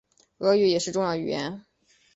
[0.39, 1.63] 俄语也是重要语言。